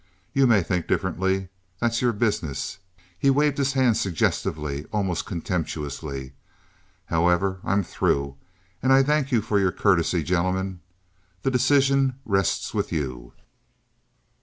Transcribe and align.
You 0.33 0.47
may 0.47 0.63
think 0.63 0.87
differently—that's 0.87 2.01
your 2.01 2.11
business. 2.11 2.79
[He 3.19 3.29
waved 3.29 3.59
his 3.59 3.73
hand 3.73 3.97
suggestively, 3.97 4.85
almost 4.91 5.27
contemptuously.] 5.27 6.33
However, 7.05 7.59
I'm 7.63 7.83
through, 7.83 8.35
and 8.81 8.91
I 8.91 9.03
thank 9.03 9.31
you 9.31 9.41
for 9.43 9.59
your 9.59 9.71
courtesy. 9.71 10.23
Gentlemen, 10.23 10.79
the 11.43 11.51
decision 11.51 12.15
rests 12.25 12.73
with 12.73 12.91
you." 12.91 13.33